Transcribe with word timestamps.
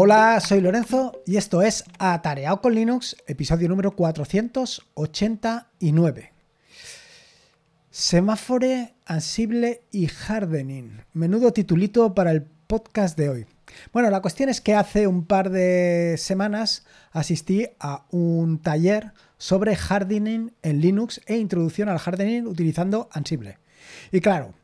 Hola, 0.00 0.38
soy 0.38 0.60
Lorenzo 0.60 1.24
y 1.26 1.38
esto 1.38 1.60
es 1.60 1.82
Atareado 1.98 2.60
con 2.60 2.72
Linux, 2.72 3.16
episodio 3.26 3.68
número 3.68 3.96
489. 3.96 6.32
Semáfore, 7.90 8.94
Ansible 9.06 9.82
y 9.90 10.06
Hardening. 10.06 11.02
Menudo 11.14 11.52
titulito 11.52 12.14
para 12.14 12.30
el 12.30 12.44
podcast 12.44 13.18
de 13.18 13.28
hoy. 13.28 13.44
Bueno, 13.92 14.08
la 14.08 14.22
cuestión 14.22 14.48
es 14.48 14.60
que 14.60 14.76
hace 14.76 15.08
un 15.08 15.24
par 15.24 15.50
de 15.50 16.14
semanas 16.16 16.86
asistí 17.10 17.66
a 17.80 18.06
un 18.12 18.62
taller 18.62 19.14
sobre 19.36 19.74
hardening 19.74 20.52
en 20.62 20.80
Linux 20.80 21.20
e 21.26 21.38
introducción 21.38 21.88
al 21.88 21.98
hardening 21.98 22.46
utilizando 22.46 23.08
Ansible. 23.10 23.58
Y 24.12 24.20
claro, 24.20 24.54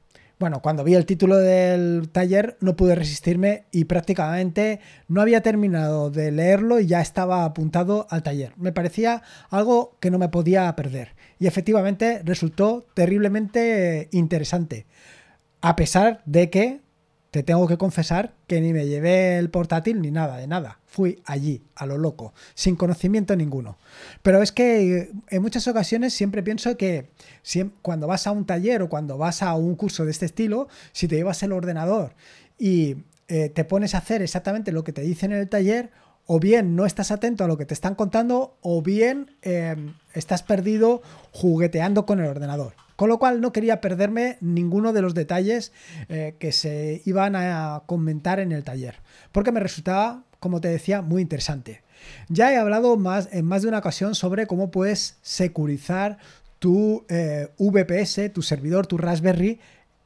bueno, 0.45 0.61
cuando 0.61 0.85
vi 0.85 0.95
el 0.95 1.07
título 1.07 1.39
del 1.39 2.11
taller 2.13 2.59
no 2.61 2.77
pude 2.77 2.95
resistirme 2.95 3.65
y 3.73 3.87
prácticamente 3.87 4.79
no 5.09 5.23
había 5.23 5.41
terminado 5.41 6.11
de 6.11 6.31
leerlo 6.33 6.81
y 6.81 6.87
ya 6.87 7.01
estaba 7.01 7.47
apuntado 7.47 8.07
al 8.11 8.23
taller. 8.23 8.53
Me 8.59 8.71
parecía 8.71 9.23
algo 9.49 9.97
que 10.01 10.11
no 10.11 10.19
me 10.19 10.29
podía 10.29 10.77
perder 10.77 11.15
y 11.39 11.47
efectivamente 11.47 12.21
resultó 12.27 12.85
terriblemente 12.93 14.11
interesante. 14.13 14.85
A 15.63 15.77
pesar 15.77 16.21
de 16.27 16.51
que 16.51 16.83
te 17.35 17.43
tengo 17.43 17.67
que 17.67 17.77
confesar 17.77 18.33
que 18.47 18.61
ni 18.61 18.73
me 18.73 18.87
llevé 18.87 19.39
el 19.39 19.51
portátil 19.51 20.01
ni 20.01 20.13
nada, 20.13 20.37
de 20.37 20.47
nada. 20.47 20.79
Fui 20.87 21.21
allí, 21.25 21.65
a 21.75 21.85
lo 21.85 21.99
loco, 21.99 22.33
sin 22.55 22.77
conocimiento 22.77 23.35
ninguno. 23.35 23.77
Pero 24.23 24.41
es 24.41 24.53
que 24.53 24.99
eh, 24.99 25.11
en 25.31 25.43
muchas 25.43 25.67
ocasiones 25.67 26.15
siempre 26.15 26.45
pienso 26.45 26.77
que 26.77 27.11
cuando 27.83 28.07
vas 28.07 28.29
a 28.29 28.31
un 28.31 28.47
taller 28.47 28.83
o 28.83 28.89
cuando 28.89 29.19
vas 29.19 29.43
a 29.43 29.53
un 29.57 29.75
curso 29.75 30.05
de 30.05 30.13
este 30.13 30.27
estilo, 30.27 30.69
si 30.93 31.09
te 31.09 31.17
llevas 31.17 31.43
el 31.43 31.51
ordenador 31.51 32.15
y 32.57 32.99
eh, 33.27 33.49
te 33.49 33.65
pones 33.65 33.97
a 33.97 33.99
hacer 33.99 34.23
exactamente 34.23 34.71
lo 34.71 34.85
que 34.85 34.93
te 34.93 35.03
dicen 35.03 35.33
en 35.33 35.39
el 35.39 35.49
taller, 35.49 35.91
o 36.27 36.39
bien 36.39 36.77
no 36.77 36.87
estás 36.87 37.11
atento 37.11 37.43
a 37.43 37.49
lo 37.49 37.59
que 37.59 37.67
te 37.67 37.75
están 37.75 37.97
contando, 37.97 38.57
o 38.61 38.81
bien 38.81 39.33
em, 39.43 39.95
estás 40.13 40.45
perdido 40.45 41.03
jugueteando 41.33 42.07
con 42.07 42.21
el 42.21 42.27
ordenador. 42.27 42.75
Con 42.97 43.09
lo 43.09 43.19
cual 43.19 43.41
no 43.41 43.53
quería 43.53 43.81
perderme 43.81 44.39
ninguno 44.41 44.93
de 44.93 45.03
los 45.03 45.15
detalles 45.15 45.73
eh, 46.09 46.37
que 46.39 46.53
se 46.53 47.03
iban 47.05 47.35
a 47.37 47.83
comentar 47.87 48.41
en 48.41 48.53
el 48.53 48.65
taller, 48.65 48.97
porque 49.33 49.53
me 49.53 49.61
resultaba, 49.61 50.25
como 50.41 50.61
te 50.61 50.69
decía, 50.69 51.03
muy 51.03 51.23
interesante. 51.23 51.83
Ya 52.29 52.53
he 52.53 52.57
hablado 52.57 52.97
más, 52.97 53.29
en 53.33 53.47
más 53.47 53.63
de 53.63 53.69
una 53.69 53.79
ocasión 53.79 54.15
sobre 54.15 54.47
cómo 54.47 54.71
puedes 54.71 55.17
securizar 55.23 56.19
tu 56.59 57.05
eh, 57.09 57.49
VPS, 57.59 58.33
tu 58.33 58.43
servidor, 58.43 58.87
tu 58.87 58.99
Raspberry, 58.99 59.61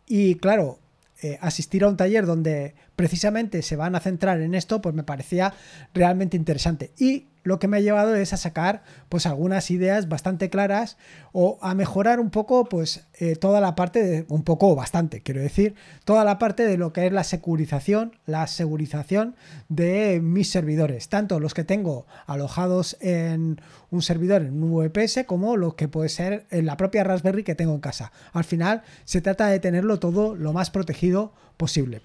y 0.07 0.37
claro, 0.37 0.79
eh, 1.21 1.37
asistir 1.41 1.85
a 1.85 1.89
un 1.89 1.97
taller 1.97 2.27
donde 2.27 2.75
precisamente 2.95 3.63
se 3.63 3.77
van 3.77 3.95
a 3.95 4.01
centrar 4.01 4.41
en 4.41 4.55
esto, 4.55 4.81
pues 4.81 4.95
me 4.95 5.03
parecía 5.03 5.53
realmente 5.93 6.37
interesante. 6.37 6.93
Y 6.97 7.27
lo 7.49 7.59
que 7.59 7.67
me 7.67 7.79
ha 7.79 7.81
llevado 7.81 8.15
es 8.15 8.33
a 8.33 8.37
sacar 8.37 8.83
pues 9.09 9.27
algunas 9.27 9.71
ideas 9.71 10.09
bastante 10.09 10.51
claras 10.51 10.99
o 11.33 11.59
a 11.63 11.75
mejorar 11.75 12.21
un 12.21 12.31
poco 12.31 12.67
pues 12.67 13.07
eh, 13.19 13.37
toda 13.37 13.61
la 13.61 13.75
parte 13.75 14.03
de, 14.03 14.27
un 14.29 14.45
poco 14.45 14.77
bastante, 14.77 15.23
quiero 15.23 15.41
decir, 15.41 15.75
toda 16.05 16.25
la 16.25 16.39
parte 16.39 16.67
de 16.67 16.77
lo 16.77 16.93
que 16.93 17.07
es 17.07 17.13
la 17.13 17.25
securización, 17.25 18.17
la 18.27 18.47
segurización 18.47 19.35
de 19.69 20.21
mis 20.23 20.51
servidores, 20.51 21.09
tanto 21.09 21.41
los 21.41 21.55
que 21.55 21.65
tengo 21.65 22.07
alojados 22.27 22.97
en 23.01 23.61
un 23.91 24.03
servidor 24.03 24.43
en 24.43 24.63
un 24.63 24.75
VPS 24.75 25.25
como 25.27 25.57
los 25.57 25.75
que 25.75 25.89
puede 25.89 26.11
ser 26.11 26.45
en 26.51 26.67
la 26.67 26.77
propia 26.77 27.03
Raspberry 27.03 27.45
que 27.45 27.55
tengo 27.55 27.75
en 27.75 27.81
casa. 27.81 28.13
Al 28.33 28.45
final 28.45 28.83
se 29.07 29.23
trata 29.23 29.49
de 29.49 29.59
tenerlo 29.59 29.99
todo 29.99 30.35
lo 30.37 30.53
más 30.53 30.71
protegido 30.71 31.33
posible. 31.57 32.03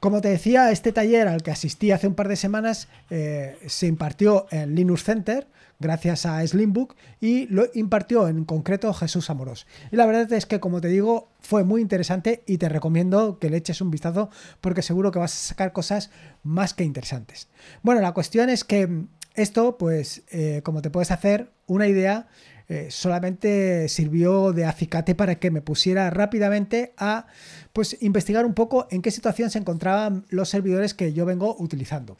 Como 0.00 0.20
te 0.20 0.28
decía, 0.28 0.70
este 0.70 0.92
taller 0.92 1.26
al 1.26 1.42
que 1.42 1.50
asistí 1.50 1.90
hace 1.90 2.06
un 2.06 2.14
par 2.14 2.28
de 2.28 2.36
semanas 2.36 2.86
eh, 3.10 3.56
se 3.66 3.88
impartió 3.88 4.46
en 4.52 4.74
Linux 4.78 5.02
Center 5.04 5.48
gracias 5.80 6.26
a 6.26 6.46
Slimbook 6.46 6.96
y 7.20 7.46
lo 7.48 7.66
impartió 7.74 8.28
en 8.28 8.44
concreto 8.44 8.92
Jesús 8.94 9.30
Amorós. 9.30 9.66
Y 9.90 9.96
la 9.96 10.06
verdad 10.06 10.32
es 10.32 10.46
que, 10.46 10.60
como 10.60 10.80
te 10.80 10.88
digo, 10.88 11.30
fue 11.40 11.64
muy 11.64 11.80
interesante 11.80 12.42
y 12.46 12.58
te 12.58 12.68
recomiendo 12.68 13.38
que 13.38 13.50
le 13.50 13.56
eches 13.56 13.80
un 13.80 13.90
vistazo 13.90 14.30
porque 14.60 14.82
seguro 14.82 15.10
que 15.10 15.18
vas 15.18 15.32
a 15.32 15.48
sacar 15.48 15.72
cosas 15.72 16.10
más 16.42 16.74
que 16.74 16.84
interesantes. 16.84 17.48
Bueno, 17.82 18.00
la 18.00 18.12
cuestión 18.12 18.50
es 18.50 18.64
que 18.64 19.06
esto, 19.34 19.78
pues, 19.78 20.22
eh, 20.30 20.62
como 20.64 20.82
te 20.82 20.90
puedes 20.90 21.10
hacer 21.10 21.50
una 21.66 21.86
idea, 21.86 22.28
eh, 22.68 22.88
solamente 22.90 23.88
sirvió 23.88 24.52
de 24.52 24.66
acicate 24.66 25.14
para 25.14 25.36
que 25.36 25.50
me 25.50 25.62
pusiera 25.62 26.10
rápidamente 26.10 26.92
a 26.98 27.26
pues, 27.72 27.96
investigar 28.02 28.44
un 28.44 28.54
poco 28.54 28.88
en 28.90 29.00
qué 29.00 29.10
situación 29.10 29.50
se 29.50 29.58
encontraban 29.58 30.26
los 30.28 30.48
servidores 30.48 30.92
que 30.92 31.12
yo 31.12 31.24
vengo 31.24 31.56
utilizando. 31.58 32.18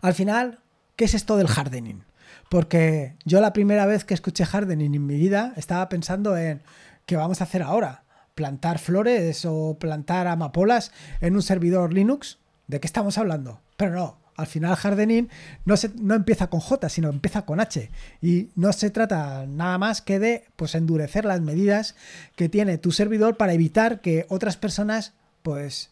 Al 0.00 0.14
final, 0.14 0.60
¿qué 1.02 1.06
es 1.06 1.14
esto 1.14 1.36
del 1.36 1.48
hardening? 1.48 2.04
Porque 2.48 3.16
yo 3.24 3.40
la 3.40 3.52
primera 3.52 3.86
vez 3.86 4.04
que 4.04 4.14
escuché 4.14 4.44
hardening 4.44 4.94
en 4.94 5.04
mi 5.04 5.16
vida 5.16 5.52
estaba 5.56 5.88
pensando 5.88 6.36
en 6.36 6.62
qué 7.06 7.16
vamos 7.16 7.40
a 7.40 7.44
hacer 7.44 7.60
ahora, 7.60 8.04
plantar 8.36 8.78
flores 8.78 9.44
o 9.44 9.76
plantar 9.80 10.28
amapolas 10.28 10.92
en 11.20 11.34
un 11.34 11.42
servidor 11.42 11.92
Linux. 11.92 12.38
¿De 12.68 12.78
qué 12.78 12.86
estamos 12.86 13.18
hablando? 13.18 13.60
Pero 13.76 13.96
no, 13.96 14.20
al 14.36 14.46
final 14.46 14.78
hardening 14.80 15.28
no, 15.64 15.76
se, 15.76 15.90
no 16.00 16.14
empieza 16.14 16.46
con 16.46 16.60
J, 16.60 16.88
sino 16.88 17.08
empieza 17.08 17.44
con 17.44 17.58
H. 17.58 17.90
Y 18.20 18.50
no 18.54 18.72
se 18.72 18.90
trata 18.90 19.44
nada 19.48 19.78
más 19.78 20.02
que 20.02 20.20
de 20.20 20.44
pues, 20.54 20.76
endurecer 20.76 21.24
las 21.24 21.40
medidas 21.40 21.96
que 22.36 22.48
tiene 22.48 22.78
tu 22.78 22.92
servidor 22.92 23.36
para 23.36 23.54
evitar 23.54 24.00
que 24.00 24.24
otras 24.28 24.56
personas 24.56 25.14
pues, 25.42 25.90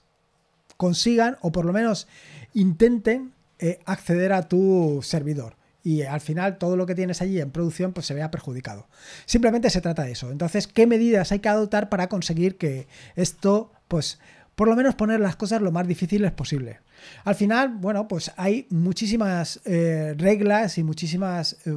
consigan 0.76 1.36
o 1.40 1.50
por 1.50 1.64
lo 1.64 1.72
menos 1.72 2.06
intenten 2.54 3.32
eh, 3.60 3.78
acceder 3.84 4.32
a 4.32 4.48
tu 4.48 5.00
servidor. 5.02 5.56
Y 5.82 6.02
al 6.02 6.20
final 6.20 6.58
todo 6.58 6.76
lo 6.76 6.86
que 6.86 6.94
tienes 6.94 7.22
allí 7.22 7.40
en 7.40 7.50
producción 7.50 7.92
pues 7.92 8.06
se 8.06 8.14
vea 8.14 8.30
perjudicado. 8.30 8.88
Simplemente 9.26 9.70
se 9.70 9.80
trata 9.80 10.02
de 10.02 10.12
eso. 10.12 10.30
Entonces, 10.30 10.66
¿qué 10.66 10.86
medidas 10.86 11.32
hay 11.32 11.40
que 11.40 11.48
adoptar 11.48 11.88
para 11.88 12.08
conseguir 12.08 12.58
que 12.58 12.86
esto, 13.16 13.72
pues, 13.88 14.18
por 14.54 14.68
lo 14.68 14.76
menos 14.76 14.94
poner 14.94 15.20
las 15.20 15.36
cosas 15.36 15.62
lo 15.62 15.72
más 15.72 15.86
difíciles 15.86 16.32
posible? 16.32 16.80
Al 17.24 17.34
final, 17.34 17.68
bueno, 17.68 18.08
pues 18.08 18.32
hay 18.36 18.66
muchísimas 18.70 19.60
eh, 19.64 20.14
reglas 20.16 20.76
y 20.78 20.82
muchísimas 20.82 21.56
eh, 21.64 21.72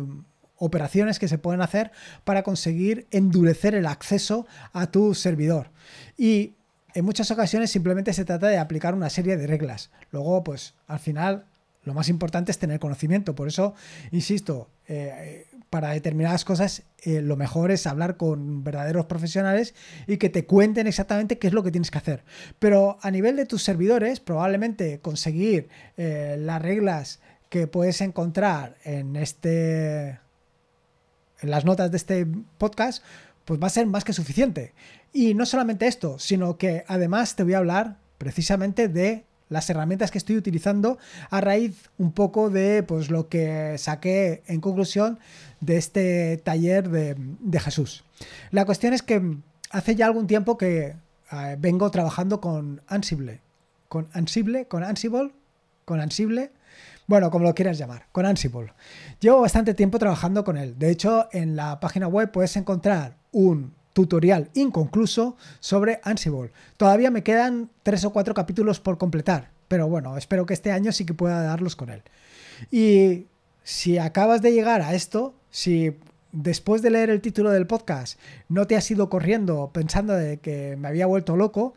operaciones 0.58 1.20
que 1.20 1.28
se 1.28 1.38
pueden 1.38 1.62
hacer 1.62 1.92
para 2.24 2.44
conseguir 2.44 3.08
endurecer 3.12 3.76
el 3.76 3.86
acceso 3.86 4.48
a 4.72 4.88
tu 4.88 5.14
servidor. 5.14 5.72
Y 6.18 6.56
en 6.94 7.06
muchas 7.06 7.32
ocasiones 7.32 7.72
simplemente 7.72 8.14
se 8.14 8.26
trata 8.26 8.48
de 8.48 8.58
aplicar 8.58 8.94
una 8.94 9.10
serie 9.10 9.38
de 9.38 9.48
reglas. 9.48 9.92
Luego, 10.12 10.44
pues 10.44 10.76
al 10.88 11.00
final, 11.00 11.46
lo 11.84 11.94
más 11.94 12.10
importante 12.10 12.52
es 12.52 12.60
tener 12.60 12.80
conocimiento. 12.80 13.36
Por 13.36 13.48
eso, 13.48 13.74
insisto, 14.12 14.70
eh, 14.88 15.46
para 15.70 15.90
determinadas 15.90 16.46
cosas 16.46 16.84
eh, 17.02 17.22
lo 17.22 17.36
mejor 17.36 17.72
es 17.72 17.88
hablar 17.88 18.16
con 18.16 18.64
verdaderos 18.64 19.08
profesionales 19.08 19.74
y 20.08 20.18
que 20.18 20.30
te 20.30 20.46
cuenten 20.46 20.88
exactamente 20.88 21.40
qué 21.40 21.48
es 21.48 21.54
lo 21.54 21.64
que 21.64 21.72
tienes 21.72 21.92
que 21.92 21.98
hacer. 21.98 22.24
Pero 22.60 22.98
a 23.02 23.12
nivel 23.12 23.36
de 23.36 23.46
tus 23.46 23.64
servidores, 23.64 24.20
probablemente 24.20 25.00
conseguir 25.00 25.70
eh, 25.98 26.36
las 26.40 26.62
reglas 26.62 27.20
que 27.50 27.68
puedes 27.68 28.02
encontrar 28.02 28.78
en 28.84 29.16
este 29.16 30.20
en 31.42 31.50
las 31.50 31.66
notas 31.66 31.92
de 31.92 31.98
este 31.98 32.28
podcast, 32.58 33.04
pues 33.44 33.62
va 33.62 33.68
a 33.68 33.72
ser 33.72 33.86
más 33.88 34.06
que 34.06 34.14
suficiente. 34.14 34.74
Y 35.12 35.34
no 35.34 35.46
solamente 35.46 35.88
esto, 35.88 36.18
sino 36.20 36.58
que 36.58 36.86
además 36.88 37.36
te 37.36 37.44
voy 37.44 37.56
a 37.56 37.58
hablar 37.58 37.98
precisamente 38.18 38.88
de 38.88 39.26
las 39.54 39.70
herramientas 39.70 40.12
que 40.12 40.18
estoy 40.18 40.36
utilizando 40.36 40.98
a 41.30 41.40
raíz 41.40 41.90
un 41.98 42.12
poco 42.12 42.50
de 42.50 42.84
pues, 42.84 43.10
lo 43.10 43.30
que 43.30 43.78
saqué 43.78 44.44
en 44.48 44.60
conclusión 44.60 45.20
de 45.62 45.78
este 45.78 46.38
taller 46.44 46.90
de, 46.90 47.60
Jesús. 47.60 48.04
La 48.52 48.66
cuestión 48.66 48.94
es 48.94 49.02
que 49.02 49.38
hace 49.70 49.96
ya 49.96 50.08
algún 50.08 50.28
tiempo 50.28 50.58
que 50.58 50.96
eh, 51.32 51.56
vengo 51.60 51.90
trabajando 51.92 52.42
con 52.42 52.82
Ansible, 52.88 53.40
con 53.88 54.10
Ansible, 54.14 54.66
con 54.66 54.84
Ansible, 54.84 55.32
con 55.86 56.02
Ansible, 56.02 56.52
bueno, 57.08 57.30
como 57.32 57.46
lo 57.46 57.56
quieras 57.56 57.78
llamar, 57.78 58.08
con 58.12 58.26
Ansible. 58.26 58.74
Llevo 59.20 59.42
bastante 59.42 59.74
tiempo 59.74 60.00
trabajando 60.00 60.44
con 60.44 60.58
él. 60.58 60.78
De 60.78 60.90
hecho, 60.90 61.30
en 61.32 61.56
la 61.56 61.80
página 61.80 62.08
web 62.08 62.32
puedes 62.32 62.56
encontrar 62.56 63.16
un 63.32 63.74
tutorial 63.94 64.50
inconcluso 64.54 65.38
sobre 65.60 66.00
Ansible. 66.04 66.52
Todavía 66.78 67.12
me 67.12 67.24
quedan 67.24 67.70
tres 67.84 68.04
o 68.06 68.12
cuatro 68.12 68.34
capítulos 68.34 68.80
por 68.80 68.98
completar, 68.98 69.53
pero 69.74 69.88
bueno, 69.88 70.16
espero 70.18 70.46
que 70.46 70.54
este 70.54 70.72
año 70.72 70.92
sí 70.92 71.04
que 71.04 71.16
pueda 71.16 71.42
darlos 71.42 71.76
con 71.76 71.90
él. 71.90 72.04
Y 72.70 73.26
si 73.64 73.98
acabas 73.98 74.44
de 74.44 74.52
llegar 74.52 74.82
a 74.82 74.94
esto, 74.94 75.34
si 75.50 75.98
después 76.32 76.84
de 76.84 76.92
leer 76.92 77.10
el 77.10 77.22
título 77.22 77.50
del 77.50 77.66
podcast 77.66 78.20
no 78.50 78.68
te 78.68 78.76
has 78.76 78.92
ido 78.92 79.10
corriendo 79.10 79.72
pensando 79.74 80.14
de 80.14 80.38
que 80.38 80.76
me 80.76 80.90
había 80.90 81.08
vuelto 81.08 81.36
loco, 81.36 81.74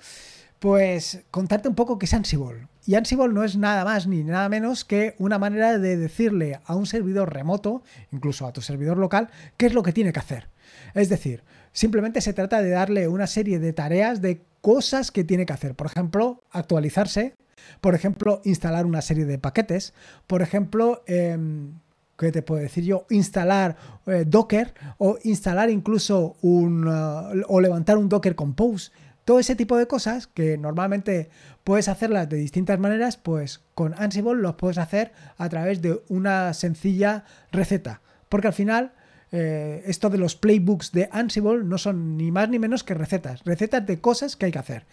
pues 0.58 1.22
contarte 1.30 1.70
un 1.70 1.74
poco 1.74 1.98
qué 1.98 2.04
es 2.04 2.12
Ansible. 2.12 2.68
Y 2.84 2.96
Ansible 2.96 3.32
no 3.32 3.44
es 3.44 3.56
nada 3.56 3.82
más 3.86 4.06
ni 4.06 4.22
nada 4.24 4.50
menos 4.50 4.84
que 4.84 5.14
una 5.18 5.38
manera 5.38 5.78
de 5.78 5.96
decirle 5.96 6.60
a 6.66 6.74
un 6.74 6.84
servidor 6.84 7.32
remoto, 7.32 7.82
incluso 8.12 8.46
a 8.46 8.52
tu 8.52 8.60
servidor 8.60 8.98
local, 8.98 9.30
qué 9.56 9.64
es 9.64 9.72
lo 9.72 9.82
que 9.82 9.94
tiene 9.94 10.12
que 10.12 10.20
hacer. 10.20 10.50
Es 10.92 11.08
decir, 11.08 11.44
simplemente 11.72 12.20
se 12.20 12.34
trata 12.34 12.60
de 12.60 12.68
darle 12.68 13.08
una 13.08 13.26
serie 13.26 13.58
de 13.58 13.72
tareas, 13.72 14.20
de 14.20 14.42
cosas 14.60 15.10
que 15.10 15.24
tiene 15.24 15.46
que 15.46 15.54
hacer. 15.54 15.74
Por 15.74 15.86
ejemplo, 15.86 16.42
actualizarse, 16.50 17.34
Por 17.80 17.94
ejemplo, 17.94 18.40
instalar 18.44 18.86
una 18.86 19.02
serie 19.02 19.24
de 19.24 19.38
paquetes. 19.38 19.94
Por 20.26 20.42
ejemplo, 20.42 21.02
em, 21.06 21.74
¿qué 22.18 22.32
te 22.32 22.42
puedo 22.42 22.60
decir 22.60 22.84
yo? 22.84 23.06
Instalar 23.10 23.76
eh, 24.06 24.24
Docker 24.26 24.74
o 24.98 25.18
instalar 25.24 25.70
incluso 25.70 26.36
un... 26.42 26.86
Uh, 26.86 27.42
o 27.48 27.60
levantar 27.60 27.98
un 27.98 28.08
Docker 28.08 28.34
Compose. 28.34 28.90
Todo 29.24 29.40
ese 29.40 29.56
tipo 29.56 29.76
de 29.76 29.88
cosas 29.88 30.28
que 30.28 30.56
normalmente 30.56 31.30
puedes 31.64 31.88
hacerlas 31.88 32.28
de 32.28 32.36
distintas 32.36 32.78
maneras, 32.78 33.16
pues 33.16 33.60
con 33.74 33.92
Ansible 33.94 34.34
los 34.34 34.54
puedes 34.54 34.78
hacer 34.78 35.12
a 35.36 35.48
través 35.48 35.82
de 35.82 36.00
una 36.08 36.54
sencilla 36.54 37.24
receta. 37.50 38.02
Porque 38.28 38.46
al 38.46 38.52
final 38.52 38.92
eh, 39.38 39.82
esto 39.84 40.08
de 40.08 40.16
los 40.16 40.34
playbooks 40.34 40.92
de 40.92 41.10
Ansible 41.12 41.62
no 41.62 41.76
son 41.76 42.16
ni 42.16 42.30
más 42.30 42.48
ni 42.48 42.58
menos 42.58 42.82
que 42.82 42.94
recetas, 42.94 43.44
recetas 43.44 43.84
de 43.84 44.00
cosas 44.00 44.34
que 44.34 44.46
hay 44.46 44.52
que 44.52 44.58
hacer. 44.58 44.86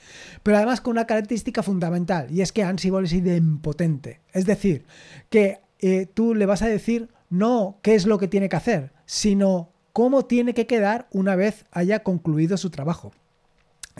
Pero 0.43 0.57
además 0.57 0.81
con 0.81 0.91
una 0.91 1.07
característica 1.07 1.63
fundamental, 1.63 2.27
y 2.29 2.41
es 2.41 2.51
que 2.51 2.61
Ansible 2.61 3.05
es 3.05 3.13
idempotente. 3.13 4.19
Es 4.33 4.45
decir, 4.45 4.85
que 5.29 5.61
eh, 5.79 6.07
tú 6.13 6.35
le 6.35 6.45
vas 6.45 6.61
a 6.61 6.67
decir 6.67 7.07
no 7.29 7.79
qué 7.81 7.95
es 7.95 8.05
lo 8.05 8.17
que 8.17 8.27
tiene 8.27 8.49
que 8.49 8.57
hacer, 8.57 8.91
sino 9.05 9.69
cómo 9.93 10.25
tiene 10.25 10.53
que 10.53 10.67
quedar 10.67 11.07
una 11.11 11.37
vez 11.37 11.63
haya 11.71 12.03
concluido 12.03 12.57
su 12.57 12.69
trabajo. 12.69 13.13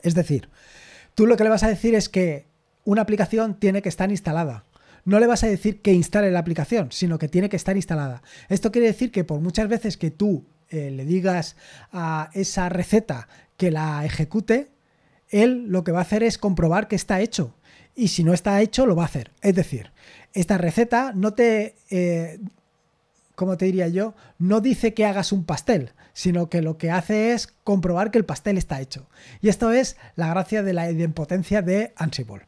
Es 0.01 0.13
decir, 0.13 0.49
tú 1.15 1.25
lo 1.25 1.37
que 1.37 1.45
le 1.45 1.51
vas 1.51 1.63
a 1.63 1.69
decir 1.69 1.95
es 1.95 2.09
que 2.09 2.47
una 2.83 3.03
aplicación 3.03 3.57
tiene 3.57 3.81
que 3.81 3.87
estar 3.87 4.11
instalada 4.11 4.65
no 5.05 5.19
le 5.19 5.27
vas 5.27 5.43
a 5.43 5.47
decir 5.47 5.81
que 5.81 5.93
instale 5.93 6.31
la 6.31 6.39
aplicación, 6.39 6.91
sino 6.91 7.17
que 7.19 7.27
tiene 7.27 7.49
que 7.49 7.55
estar 7.55 7.75
instalada. 7.75 8.21
Esto 8.49 8.71
quiere 8.71 8.87
decir 8.87 9.11
que 9.11 9.23
por 9.23 9.39
muchas 9.41 9.67
veces 9.67 9.97
que 9.97 10.11
tú 10.11 10.45
eh, 10.69 10.91
le 10.91 11.05
digas 11.05 11.55
a 11.91 12.29
esa 12.33 12.69
receta 12.69 13.27
que 13.57 13.71
la 13.71 14.05
ejecute, 14.05 14.69
él 15.29 15.65
lo 15.67 15.83
que 15.83 15.91
va 15.91 15.99
a 15.99 16.03
hacer 16.03 16.23
es 16.23 16.37
comprobar 16.37 16.87
que 16.87 16.95
está 16.95 17.21
hecho. 17.21 17.55
Y 17.95 18.07
si 18.07 18.23
no 18.23 18.33
está 18.33 18.61
hecho, 18.61 18.85
lo 18.85 18.95
va 18.95 19.03
a 19.03 19.07
hacer. 19.07 19.31
Es 19.41 19.55
decir, 19.55 19.91
esta 20.33 20.57
receta 20.57 21.11
no 21.13 21.33
te, 21.33 21.75
eh, 21.89 22.39
¿cómo 23.35 23.57
te 23.57 23.65
diría 23.65 23.87
yo? 23.87 24.15
No 24.39 24.61
dice 24.61 24.93
que 24.93 25.05
hagas 25.05 25.31
un 25.31 25.43
pastel, 25.43 25.91
sino 26.13 26.49
que 26.49 26.61
lo 26.61 26.77
que 26.77 26.91
hace 26.91 27.33
es 27.33 27.47
comprobar 27.63 28.11
que 28.11 28.17
el 28.17 28.25
pastel 28.25 28.57
está 28.57 28.81
hecho. 28.81 29.07
Y 29.41 29.49
esto 29.49 29.71
es 29.71 29.97
la 30.15 30.29
gracia 30.29 30.63
de 30.63 30.73
la 30.73 30.89
idempotencia 30.89 31.61
de 31.61 31.93
Ansible. 31.95 32.47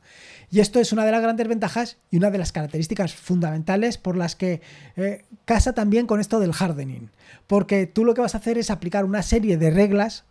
Y 0.49 0.59
esto 0.59 0.79
es 0.79 0.93
una 0.93 1.05
de 1.05 1.11
las 1.11 1.21
grandes 1.21 1.47
ventajas 1.47 1.97
y 2.11 2.17
una 2.17 2.31
de 2.31 2.37
las 2.37 2.51
características 2.51 3.13
fundamentales 3.13 3.97
por 3.97 4.17
las 4.17 4.35
que 4.35 4.61
eh, 4.95 5.25
casa 5.45 5.73
también 5.73 6.07
con 6.07 6.19
esto 6.19 6.39
del 6.39 6.53
hardening. 6.53 7.09
Porque 7.47 7.87
tú 7.87 8.05
lo 8.05 8.13
que 8.13 8.21
vas 8.21 8.35
a 8.35 8.39
hacer 8.39 8.57
es 8.57 8.69
aplicar 8.69 9.05
una 9.05 9.23
serie 9.23 9.57
de 9.57 9.71
reglas, 9.71 10.25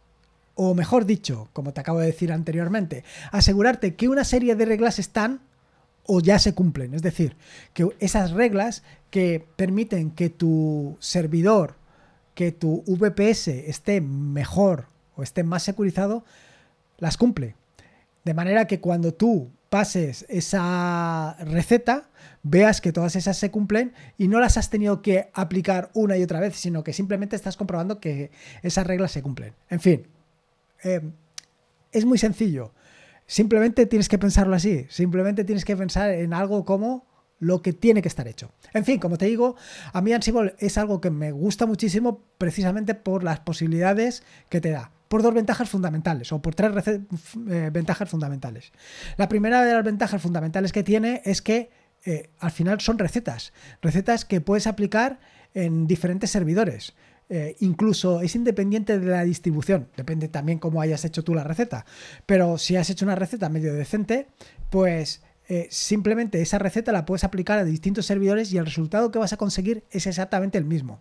o 0.54 0.74
mejor 0.74 1.04
dicho, 1.04 1.48
como 1.52 1.72
te 1.72 1.80
acabo 1.80 2.00
de 2.00 2.06
decir 2.06 2.32
anteriormente, 2.32 3.04
asegurarte 3.32 3.94
que 3.94 4.08
una 4.08 4.24
serie 4.24 4.54
de 4.56 4.64
reglas 4.64 4.98
están 4.98 5.40
o 6.06 6.20
ya 6.20 6.38
se 6.38 6.54
cumplen. 6.54 6.94
Es 6.94 7.02
decir, 7.02 7.36
que 7.72 7.88
esas 7.98 8.30
reglas 8.32 8.82
que 9.10 9.46
permiten 9.56 10.10
que 10.10 10.30
tu 10.30 10.96
servidor, 11.00 11.76
que 12.34 12.52
tu 12.52 12.82
VPS 12.86 13.48
esté 13.48 14.00
mejor 14.00 14.86
o 15.16 15.22
esté 15.22 15.44
más 15.44 15.62
securizado, 15.62 16.24
las 16.98 17.16
cumple. 17.16 17.56
De 18.24 18.34
manera 18.34 18.66
que 18.66 18.80
cuando 18.80 19.12
tú 19.12 19.50
pases 19.74 20.24
esa 20.28 21.36
receta, 21.40 22.08
veas 22.44 22.80
que 22.80 22.92
todas 22.92 23.16
esas 23.16 23.36
se 23.36 23.50
cumplen 23.50 23.92
y 24.16 24.28
no 24.28 24.38
las 24.38 24.56
has 24.56 24.70
tenido 24.70 25.02
que 25.02 25.30
aplicar 25.34 25.90
una 25.94 26.16
y 26.16 26.22
otra 26.22 26.38
vez, 26.38 26.54
sino 26.54 26.84
que 26.84 26.92
simplemente 26.92 27.34
estás 27.34 27.56
comprobando 27.56 27.98
que 27.98 28.30
esas 28.62 28.86
reglas 28.86 29.10
se 29.10 29.20
cumplen. 29.20 29.52
En 29.68 29.80
fin, 29.80 30.06
eh, 30.84 31.00
es 31.90 32.04
muy 32.04 32.18
sencillo. 32.18 32.72
Simplemente 33.26 33.84
tienes 33.86 34.08
que 34.08 34.16
pensarlo 34.16 34.54
así. 34.54 34.86
Simplemente 34.90 35.42
tienes 35.42 35.64
que 35.64 35.76
pensar 35.76 36.10
en 36.10 36.34
algo 36.34 36.64
como 36.64 37.04
lo 37.40 37.60
que 37.60 37.72
tiene 37.72 38.00
que 38.00 38.06
estar 38.06 38.28
hecho. 38.28 38.52
En 38.74 38.84
fin, 38.84 39.00
como 39.00 39.18
te 39.18 39.26
digo, 39.26 39.56
a 39.92 40.00
mí 40.02 40.12
Ansible 40.12 40.54
es 40.60 40.78
algo 40.78 41.00
que 41.00 41.10
me 41.10 41.32
gusta 41.32 41.66
muchísimo 41.66 42.22
precisamente 42.38 42.94
por 42.94 43.24
las 43.24 43.40
posibilidades 43.40 44.22
que 44.48 44.60
te 44.60 44.70
da 44.70 44.92
por 45.08 45.22
dos 45.22 45.34
ventajas 45.34 45.68
fundamentales 45.68 46.32
o 46.32 46.40
por 46.40 46.54
tres 46.54 46.72
eh, 46.86 47.70
ventajas 47.72 48.08
fundamentales. 48.08 48.72
La 49.16 49.28
primera 49.28 49.62
de 49.64 49.72
las 49.72 49.84
ventajas 49.84 50.20
fundamentales 50.20 50.72
que 50.72 50.82
tiene 50.82 51.22
es 51.24 51.42
que 51.42 51.70
eh, 52.04 52.30
al 52.38 52.50
final 52.50 52.80
son 52.80 52.98
recetas, 52.98 53.52
recetas 53.80 54.24
que 54.24 54.40
puedes 54.40 54.66
aplicar 54.66 55.20
en 55.54 55.86
diferentes 55.86 56.30
servidores. 56.30 56.94
Eh, 57.30 57.56
incluso 57.60 58.20
es 58.20 58.34
independiente 58.34 58.98
de 58.98 59.06
la 59.06 59.24
distribución, 59.24 59.88
depende 59.96 60.28
también 60.28 60.58
cómo 60.58 60.82
hayas 60.82 61.04
hecho 61.04 61.24
tú 61.24 61.34
la 61.34 61.44
receta. 61.44 61.86
Pero 62.26 62.58
si 62.58 62.76
has 62.76 62.90
hecho 62.90 63.06
una 63.06 63.14
receta 63.14 63.48
medio 63.48 63.72
decente, 63.72 64.28
pues 64.70 65.22
simplemente 65.70 66.40
esa 66.40 66.58
receta 66.58 66.92
la 66.92 67.04
puedes 67.04 67.24
aplicar 67.24 67.58
a 67.58 67.64
distintos 67.64 68.06
servidores 68.06 68.52
y 68.52 68.58
el 68.58 68.64
resultado 68.64 69.10
que 69.10 69.18
vas 69.18 69.32
a 69.32 69.36
conseguir 69.36 69.84
es 69.90 70.06
exactamente 70.06 70.58
el 70.58 70.64
mismo. 70.64 71.00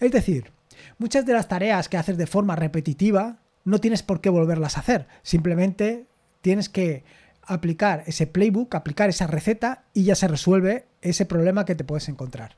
Es 0.00 0.12
decir, 0.12 0.52
muchas 0.98 1.26
de 1.26 1.32
las 1.32 1.48
tareas 1.48 1.88
que 1.88 1.96
haces 1.96 2.16
de 2.16 2.26
forma 2.26 2.56
repetitiva 2.56 3.38
no 3.64 3.78
tienes 3.78 4.02
por 4.02 4.20
qué 4.20 4.30
volverlas 4.30 4.76
a 4.76 4.80
hacer. 4.80 5.06
Simplemente 5.22 6.06
tienes 6.40 6.68
que 6.68 7.04
aplicar 7.42 8.04
ese 8.06 8.26
playbook, 8.26 8.74
aplicar 8.74 9.08
esa 9.08 9.26
receta 9.26 9.84
y 9.92 10.04
ya 10.04 10.14
se 10.14 10.28
resuelve 10.28 10.86
ese 11.02 11.26
problema 11.26 11.64
que 11.64 11.74
te 11.74 11.84
puedes 11.84 12.08
encontrar. 12.08 12.56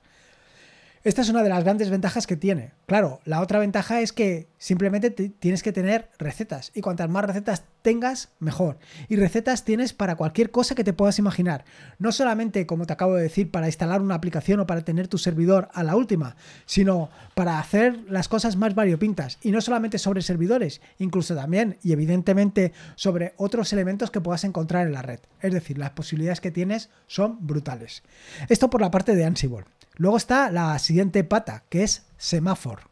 Esta 1.05 1.23
es 1.23 1.29
una 1.31 1.43
de 1.43 1.49
las 1.49 1.65
grandes 1.65 1.91
ventajas 1.91 2.29
que 2.29 2.37
tiene. 2.37 2.71
Claro, 2.87 3.21
la 3.25 3.41
otra 3.41 3.59
ventaja 3.59 4.01
es 4.01 4.13
que 4.13 4.47
simplemente 4.57 5.11
tienes 5.11 5.65
que 5.65 5.73
tener 5.73 6.09
recetas 6.17 6.71
y 6.77 6.81
cuantas 6.81 7.11
más 7.11 7.25
recetas 7.25 7.65
tengas, 7.83 8.29
mejor. 8.39 8.79
Y 9.09 9.17
recetas 9.17 9.65
tienes 9.65 9.93
para 9.95 10.15
cualquier 10.15 10.53
cosa 10.53 10.77
que 10.77 10.85
te 10.85 10.93
puedas 10.93 11.19
imaginar. 11.19 11.65
No 11.99 12.13
solamente, 12.13 12.67
como 12.67 12.87
te 12.87 12.93
acabo 12.93 13.17
de 13.17 13.25
decir, 13.25 13.51
para 13.51 13.67
instalar 13.67 14.01
una 14.01 14.15
aplicación 14.15 14.61
o 14.61 14.67
para 14.69 14.85
tener 14.85 15.09
tu 15.09 15.19
servidor 15.19 15.69
a 15.75 15.83
la 15.83 15.97
última, 15.97 16.37
sino 16.67 17.11
para 17.35 17.59
hacer 17.59 17.99
las 18.09 18.29
cosas 18.29 18.55
más 18.55 18.77
variopintas. 18.77 19.39
Y 19.43 19.51
no 19.51 19.61
solamente 19.61 19.99
sobre 19.99 20.23
servidores, 20.23 20.81
incluso 21.01 21.35
también 21.35 21.79
y 21.83 21.91
evidentemente 21.91 22.73
sobre 22.95 23.35
otros 23.39 23.73
elementos 23.73 24.13
que 24.13 24.21
puedas 24.21 24.45
encontrar 24.45 24.87
en 24.87 24.93
la 24.93 25.03
red. 25.03 25.19
Es 25.41 25.53
decir, 25.53 25.79
las 25.79 25.91
posibilidades 25.91 26.41
que 26.41 26.53
tienes 26.53 26.91
son 27.09 27.45
brutales. 27.45 28.05
Esto 28.49 28.71
por 28.71 28.81
la 28.81 28.93
parte 28.93 29.17
de 29.17 29.25
Ansible. 29.25 29.65
Luego 29.97 30.17
está 30.17 30.51
la 30.51 30.79
siguiente 30.79 31.25
pata, 31.25 31.65
que 31.69 31.83
es 31.83 32.07
semáforo. 32.17 32.83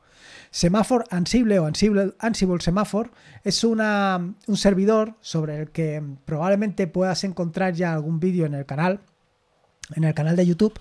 Semáforo 0.51 1.05
Ansible 1.11 1.59
o 1.59 1.67
Ansible, 1.67 2.13
Ansible 2.19 2.61
Semáforo 2.61 3.11
es 3.45 3.63
una, 3.63 4.35
un 4.47 4.57
servidor 4.57 5.15
sobre 5.21 5.61
el 5.61 5.71
que 5.71 6.03
probablemente 6.25 6.87
puedas 6.89 7.23
encontrar 7.25 7.75
ya 7.75 7.93
algún 7.93 8.19
vídeo 8.19 8.47
en 8.47 8.55
el 8.55 8.67
canal, 8.67 9.01
en 9.95 10.05
el 10.05 10.15
canal 10.15 10.37
de 10.37 10.47
YouTube, 10.47 10.79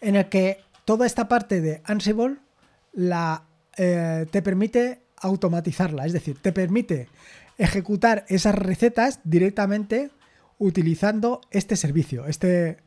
en 0.00 0.16
el 0.16 0.28
que 0.28 0.60
toda 0.84 1.04
esta 1.06 1.28
parte 1.28 1.60
de 1.60 1.82
Ansible 1.84 2.36
la, 2.92 3.44
eh, 3.76 4.26
te 4.30 4.40
permite 4.40 5.02
automatizarla, 5.16 6.06
es 6.06 6.12
decir, 6.12 6.40
te 6.40 6.52
permite 6.52 7.08
ejecutar 7.58 8.24
esas 8.28 8.54
recetas 8.54 9.20
directamente 9.24 10.10
utilizando 10.58 11.40
este 11.50 11.76
servicio, 11.76 12.26
este 12.26 12.78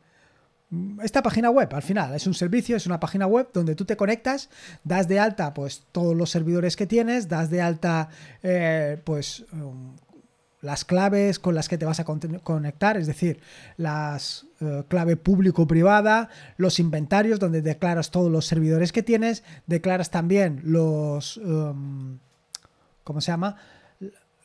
esta 1.02 1.22
página 1.22 1.50
web, 1.50 1.68
al 1.74 1.82
final, 1.82 2.14
es 2.14 2.26
un 2.26 2.34
servicio, 2.34 2.76
es 2.76 2.86
una 2.86 2.98
página 2.98 3.26
web 3.26 3.48
donde 3.52 3.74
tú 3.74 3.84
te 3.84 3.96
conectas, 3.96 4.48
das 4.84 5.06
de 5.06 5.20
alta 5.20 5.52
pues 5.52 5.82
todos 5.92 6.16
los 6.16 6.30
servidores 6.30 6.76
que 6.76 6.86
tienes, 6.86 7.28
das 7.28 7.50
de 7.50 7.60
alta 7.60 8.08
eh, 8.42 8.98
pues 9.04 9.44
um, 9.52 9.94
las 10.62 10.84
claves 10.84 11.38
con 11.38 11.54
las 11.54 11.68
que 11.68 11.76
te 11.76 11.84
vas 11.84 12.00
a 12.00 12.04
conectar, 12.04 12.96
es 12.96 13.06
decir, 13.06 13.40
las 13.76 14.46
eh, 14.60 14.84
clave 14.88 15.16
público-privada, 15.16 16.30
los 16.56 16.78
inventarios 16.78 17.38
donde 17.38 17.60
declaras 17.60 18.10
todos 18.10 18.30
los 18.30 18.46
servidores 18.46 18.92
que 18.92 19.02
tienes, 19.02 19.42
declaras 19.66 20.10
también 20.10 20.60
los, 20.64 21.36
um, 21.36 22.18
¿cómo 23.04 23.20
se 23.20 23.32
llama? 23.32 23.56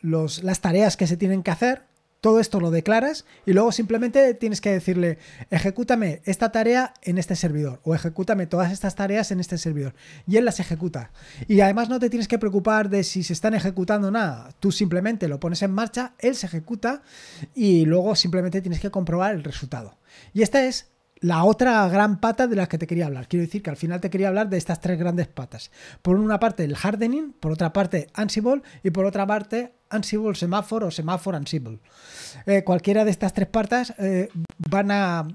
Los, 0.02 0.44
las 0.44 0.60
tareas 0.60 0.98
que 0.98 1.08
se 1.08 1.18
tienen 1.18 1.44
que 1.44 1.52
hacer, 1.52 1.84
todo 2.22 2.40
esto 2.40 2.60
lo 2.60 2.72
declaras 2.72 3.26
y 3.46 3.54
luego 3.54 3.72
simplemente 3.72 4.34
tienes 4.34 4.62
que 4.62 4.72
decirle, 4.72 5.20
ejecútame 5.50 6.22
esta 6.26 6.52
tarea 6.52 6.94
en 7.04 7.18
este 7.18 7.36
servidor 7.36 7.80
o 7.84 7.94
ejecútame 7.94 8.48
todas 8.48 8.72
estas 8.72 8.96
tareas 8.96 9.32
en 9.32 9.40
este 9.40 9.58
servidor. 9.58 9.94
Y 10.26 10.38
él 10.38 10.46
las 10.46 10.60
ejecuta. 10.60 11.12
Y 11.48 11.62
además 11.62 11.90
no 11.90 12.00
te 12.00 12.10
tienes 12.10 12.28
que 12.28 12.40
preocupar 12.40 12.90
de 12.90 13.04
si 13.04 13.24
se 13.24 13.34
están 13.34 13.54
ejecutando 13.54 14.12
nada. 14.12 14.50
Tú 14.60 14.72
simplemente 14.72 15.28
lo 15.28 15.40
pones 15.40 15.62
en 15.62 15.72
marcha, 15.72 16.14
él 16.20 16.36
se 16.36 16.48
ejecuta 16.48 17.02
y 17.54 17.86
luego 17.86 18.16
simplemente 18.16 18.62
tienes 18.62 18.80
que 18.80 18.92
comprobar 18.92 19.36
el 19.36 19.44
resultado. 19.44 19.98
Y 20.34 20.42
esta 20.42 20.66
es 20.66 20.88
la 21.22 21.44
otra 21.44 21.88
gran 21.90 22.20
pata 22.20 22.48
de 22.48 22.56
la 22.56 22.68
que 22.68 22.78
te 22.78 22.88
quería 22.88 23.08
hablar. 23.08 23.28
Quiero 23.28 23.46
decir 23.46 23.64
que 23.64 23.70
al 23.70 23.78
final 23.78 24.02
te 24.02 24.10
quería 24.10 24.28
hablar 24.28 24.50
de 24.50 24.58
estas 24.58 24.82
tres 24.82 25.00
grandes 25.00 25.28
patas. 25.28 25.72
Por 26.02 26.18
una 26.18 26.40
parte 26.40 26.64
el 26.64 26.76
hardening, 26.76 27.34
por 27.40 27.52
otra 27.52 27.74
parte 27.74 28.08
Ansible 28.14 28.62
y 28.84 28.92
por 28.92 29.06
otra 29.06 29.26
parte 29.26 29.74
Ansible 29.90 30.36
semáforo 30.36 30.88
o 30.88 30.92
semáforo 30.92 31.38
Ansible. 31.38 31.80
Eh, 32.46 32.64
cualquiera 32.64 33.06
de 33.06 33.12
estas 33.12 33.34
tres 33.34 33.48
patas 33.48 33.94
eh, 33.98 34.30
van 34.70 34.92
a, 34.92 35.28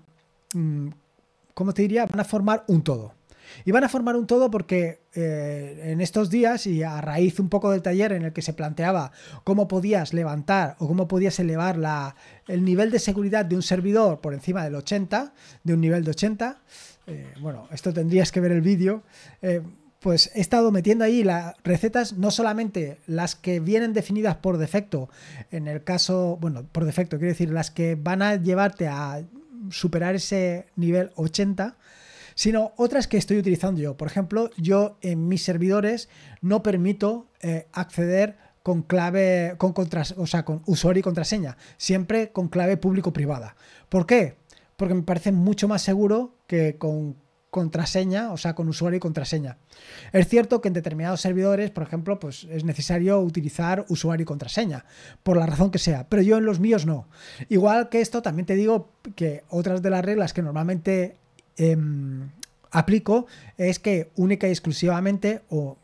mm, 0.55 0.89
¿cómo 1.55 1.73
te 1.73 1.83
diría? 1.83 2.07
Van 2.07 2.21
a 2.21 2.25
formar 2.25 2.65
un 2.69 2.83
todo. 2.83 3.15
Y 3.65 3.73
van 3.73 3.85
a 3.85 3.89
formar 3.89 4.17
un 4.17 4.27
todo 4.27 4.51
porque 4.51 5.03
eh, 5.15 5.93
en 5.93 6.01
estos 6.01 6.31
días 6.31 6.67
y 6.67 6.83
a 6.83 7.01
raíz 7.01 7.39
un 7.41 7.49
poco 7.49 7.71
del 7.71 7.83
taller 7.83 8.13
en 8.13 8.25
el 8.25 8.33
que 8.33 8.43
se 8.43 8.53
planteaba 8.53 9.13
cómo 9.45 9.69
podías 9.69 10.13
levantar 10.13 10.77
o 10.79 10.89
cómo 10.89 11.09
podías 11.09 11.39
elevar 11.39 11.77
la, 11.77 12.17
el 12.49 12.65
nivel 12.65 12.91
de 12.91 12.99
seguridad 12.99 13.45
de 13.45 13.57
un 13.57 13.63
servidor 13.63 14.21
por 14.21 14.35
encima 14.35 14.65
del 14.65 14.75
80, 14.75 15.35
de 15.65 15.75
un 15.75 15.81
nivel 15.81 16.05
de 16.05 16.11
80, 16.11 16.59
eh, 17.07 17.35
bueno, 17.41 17.69
esto 17.73 17.93
tendrías 17.93 18.33
que 18.33 18.41
ver 18.41 18.53
el 18.53 18.61
vídeo. 18.61 19.03
Eh, 19.41 19.63
pues 20.03 20.33
he 20.35 20.41
estado 20.41 20.73
metiendo 20.73 21.05
ahí 21.05 21.23
las 21.23 21.55
recetas, 21.63 22.15
no 22.15 22.33
solamente 22.33 22.99
las 23.07 23.37
que 23.37 23.61
vienen 23.61 23.93
definidas 23.93 24.35
por 24.37 24.59
defecto, 24.59 25.09
en 25.53 25.69
el 25.69 25.85
caso, 25.85 26.39
bueno, 26.41 26.67
por 26.73 26.85
defecto, 26.85 27.19
quiero 27.19 27.33
decir, 27.33 27.51
las 27.51 27.71
que 27.71 27.95
van 27.95 28.21
a 28.21 28.35
llevarte 28.35 28.89
a 28.89 29.23
superar 29.71 30.17
ese 30.17 30.67
nivel 30.75 31.13
80, 31.15 31.77
sino 32.35 32.73
otras 32.77 33.07
que 33.09 33.17
estoy 33.17 33.39
utilizando 33.39 33.81
yo. 33.81 33.97
Por 33.97 34.09
ejemplo, 34.09 34.51
yo 34.57 34.99
en 35.01 35.29
mis 35.29 35.43
servidores 35.43 36.09
no 36.41 36.63
permito 36.63 37.29
eh, 37.41 37.67
acceder 37.73 38.37
con 38.63 38.83
clave, 38.83 39.55
con 39.59 39.75
o 40.17 40.27
sea, 40.27 40.45
con 40.45 40.63
usuario 40.67 41.01
y 41.01 41.03
contraseña, 41.03 41.57
siempre 41.77 42.31
con 42.31 42.49
clave 42.49 42.77
público-privada. 42.77 43.57
¿Por 43.89 44.07
qué? 44.07 44.37
Porque 44.77 44.95
me 44.95 45.03
parece 45.03 45.33
mucho 45.33 45.69
más 45.69 45.83
seguro 45.83 46.37
que 46.47 46.77
con 46.79 47.17
contraseña, 47.53 48.33
o 48.33 48.39
sea, 48.39 48.55
con 48.55 48.67
usuario 48.67 48.97
y 48.97 49.01
contraseña. 49.01 49.59
Es 50.13 50.27
cierto 50.27 50.63
que 50.63 50.69
en 50.69 50.75
determinados 50.75 51.21
servidores, 51.21 51.71
por 51.71 51.83
ejemplo, 51.83 52.19
pues 52.19 52.45
es 52.45 52.65
necesario 52.65 53.21
utilizar 53.21 53.85
usuario 53.91 54.23
y 54.23 54.27
contraseña, 54.27 54.87
por 55.23 55.37
la 55.37 55.45
razón 55.45 55.71
que 55.71 55.79
sea, 55.79 56.09
pero 56.09 56.23
yo 56.23 56.39
en 56.39 56.47
los 56.47 56.61
míos 56.61 56.87
no. 56.87 57.09
Igual 57.51 57.91
que 57.91 58.01
esto, 58.01 58.23
también 58.23 58.47
te 58.47 58.55
digo 58.55 58.89
que 59.17 59.45
otras 59.51 59.83
de 59.83 59.91
las 59.91 60.03
reglas 60.03 60.33
que 60.33 60.41
normalmente 60.41 61.19
em, 61.71 62.31
aplico 62.71 63.27
es 63.59 63.79
que 63.79 64.11
única 64.17 64.49
y 64.49 64.51
exclusivamente, 64.51 65.43
o 65.49 65.77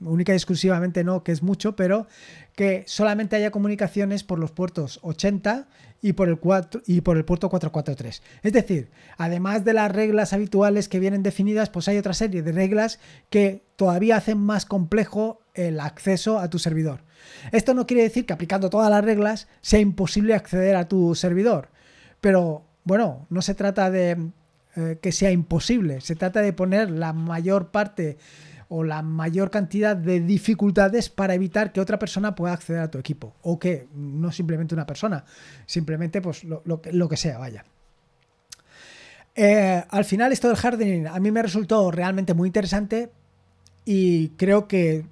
única 0.00 0.32
y 0.32 0.36
exclusivamente 0.36 1.04
no, 1.04 1.22
que 1.22 1.32
es 1.32 1.42
mucho, 1.42 1.76
pero 1.76 2.06
que 2.54 2.84
solamente 2.86 3.36
haya 3.36 3.50
comunicaciones 3.50 4.24
por 4.24 4.38
los 4.38 4.50
puertos 4.50 4.98
80 5.02 5.68
y 6.00 6.12
por 6.12 6.28
el, 6.28 6.38
4, 6.38 6.82
y 6.86 7.00
por 7.00 7.16
el 7.16 7.24
puerto 7.24 7.48
443. 7.48 8.22
Es 8.42 8.52
decir, 8.52 8.90
además 9.16 9.64
de 9.64 9.72
las 9.72 9.90
reglas 9.90 10.32
habituales 10.32 10.88
que 10.88 11.00
vienen 11.00 11.22
definidas, 11.22 11.70
pues 11.70 11.88
hay 11.88 11.98
otra 11.98 12.14
serie 12.14 12.42
de 12.42 12.52
reglas 12.52 13.00
que 13.30 13.64
todavía 13.76 14.16
hacen 14.16 14.38
más 14.38 14.64
complejo 14.64 15.40
el 15.54 15.80
acceso 15.80 16.38
a 16.38 16.48
tu 16.48 16.58
servidor. 16.58 17.02
Esto 17.52 17.74
no 17.74 17.86
quiere 17.86 18.04
decir 18.04 18.26
que 18.26 18.32
aplicando 18.32 18.70
todas 18.70 18.90
las 18.90 19.04
reglas 19.04 19.48
sea 19.60 19.80
imposible 19.80 20.34
acceder 20.34 20.76
a 20.76 20.88
tu 20.88 21.14
servidor, 21.14 21.68
pero 22.20 22.64
bueno, 22.84 23.26
no 23.28 23.42
se 23.42 23.54
trata 23.54 23.90
de 23.90 24.30
eh, 24.78 25.00
que 25.02 25.10
sea 25.10 25.32
imposible, 25.32 26.00
se 26.00 26.14
trata 26.14 26.40
de 26.40 26.52
poner 26.52 26.88
la 26.88 27.12
mayor 27.12 27.72
parte 27.72 28.16
o 28.68 28.84
la 28.84 29.02
mayor 29.02 29.50
cantidad 29.50 29.96
de 29.96 30.20
dificultades 30.20 31.08
para 31.08 31.34
evitar 31.34 31.72
que 31.72 31.80
otra 31.80 31.98
persona 31.98 32.36
pueda 32.36 32.52
acceder 32.52 32.82
a 32.82 32.88
tu 32.88 32.96
equipo. 32.96 33.34
O 33.42 33.58
que 33.58 33.88
no 33.92 34.30
simplemente 34.30 34.76
una 34.76 34.86
persona, 34.86 35.24
simplemente 35.66 36.20
pues 36.20 36.44
lo, 36.44 37.08
que 37.08 37.16
sea, 37.16 37.38
vaya. 37.38 37.64
Eh, 39.34 39.82
al 39.88 40.04
final 40.04 40.30
esto 40.30 40.46
del 40.46 40.56
hardening 40.56 41.08
a 41.08 41.18
mí 41.18 41.32
me 41.32 41.42
resultó 41.42 41.90
realmente 41.90 42.34
muy 42.34 42.46
interesante 42.46 43.10
y 43.84 44.28
creo 44.30 44.68
que 44.68 45.06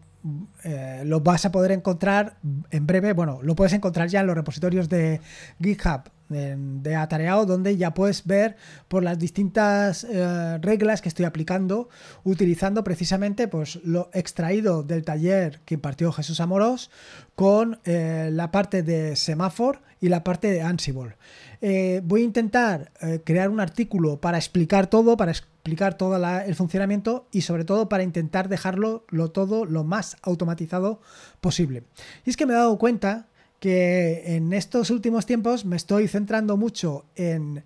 eh, 0.62 1.02
lo 1.04 1.23
vas 1.23 1.44
a 1.44 1.50
poder 1.50 1.73
encontrar 1.73 2.37
en 2.70 2.87
breve. 2.87 3.14
Bueno, 3.14 3.40
lo 3.42 3.56
puedes 3.56 3.73
encontrar 3.73 4.06
ya 4.06 4.20
en 4.20 4.28
los 4.28 4.37
repositorios 4.37 4.88
de 4.88 5.20
GitHub 5.61 6.02
de 6.28 6.97
Atareado, 6.97 7.47
donde 7.47 7.76
ya 7.76 7.95
puedes 7.95 8.25
ver 8.25 8.56
por 8.88 9.02
las 9.02 9.18
distintas 9.18 10.04
eh, 10.04 10.59
reglas 10.59 11.00
que 11.00 11.09
estoy 11.09 11.25
aplicando, 11.25 11.88
utilizando 12.25 12.83
precisamente 12.83 13.49
pues, 13.49 13.76
lo 13.85 14.11
extraído 14.12 14.83
del 14.83 15.04
taller 15.04 15.61
que 15.64 15.75
impartió 15.75 16.12
Jesús 16.12 16.40
Amorós 16.40 16.90
con 17.35 17.78
eh, 17.85 18.30
la 18.33 18.50
parte 18.50 18.83
de 18.83 19.14
semáforo 19.16 19.80
y 20.00 20.09
la 20.09 20.25
parte 20.25 20.50
de 20.50 20.62
Ansible. 20.62 21.16
Eh, 21.62 22.02
voy 22.04 22.23
a 22.23 22.25
intentar 22.25 22.92
crear 23.25 23.49
un 23.49 23.61
artículo 23.61 24.21
para 24.21 24.37
explicar 24.37 24.88
todo, 24.88 25.16
para 25.16 25.33
explicar 25.33 25.95
todo 25.95 26.16
el 26.16 26.54
funcionamiento 26.54 27.26
y 27.33 27.42
sobre 27.42 27.64
todo 27.64 27.88
para 27.88 28.02
intentar 28.02 28.49
dejarlo 28.49 29.04
lo, 29.09 29.30
todo 29.30 29.64
lo 29.64 29.85
más 29.85 30.16
automatizado 30.23 31.00
posible. 31.40 31.85
Y 32.25 32.30
es 32.30 32.37
que 32.37 32.47
me 32.47 32.52
he 32.52 32.56
dado 32.56 32.78
cuenta 32.78 33.26
que 33.66 34.37
en 34.37 34.52
estos 34.52 34.90
últimos 34.90 35.26
tiempos 35.26 35.64
me 35.64 35.75
estoy 35.75 36.06
centrando 36.06 36.56
mucho 36.56 37.04
en, 37.16 37.64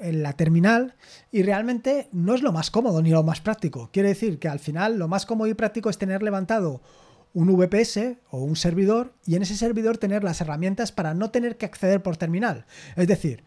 la 0.00 0.32
terminal 0.32 0.94
y 1.30 1.42
realmente 1.42 2.08
no 2.12 2.34
es 2.34 2.40
lo 2.40 2.50
más 2.50 2.70
cómodo 2.70 3.02
ni 3.02 3.10
lo 3.10 3.22
más 3.22 3.42
práctico. 3.42 3.90
Quiere 3.92 4.08
decir 4.08 4.38
que 4.38 4.48
al 4.48 4.58
final 4.58 4.96
lo 4.98 5.06
más 5.06 5.26
cómodo 5.26 5.50
y 5.50 5.52
práctico 5.52 5.90
es 5.90 5.98
tener 5.98 6.22
levantado 6.22 6.80
un 7.34 7.54
VPS 7.54 8.16
o 8.30 8.38
un 8.38 8.56
servidor 8.56 9.12
y 9.26 9.34
en 9.34 9.42
ese 9.42 9.54
servidor 9.54 9.98
tener 9.98 10.24
las 10.24 10.40
herramientas 10.40 10.92
para 10.92 11.12
no 11.12 11.30
tener 11.30 11.58
que 11.58 11.66
acceder 11.66 12.02
por 12.02 12.16
terminal. 12.16 12.64
Es 12.96 13.06
decir, 13.06 13.44